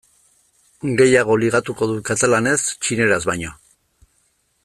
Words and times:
Gehiago 1.01 1.35
ligatuko 1.43 1.89
dut 1.91 2.01
katalanez 2.09 2.57
txineraz 2.87 3.21
baino. 3.33 3.55